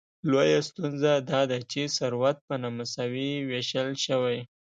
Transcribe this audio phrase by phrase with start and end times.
[0.29, 4.37] لویه ستونزه داده چې ثروت په نامساوي ویشل شوی.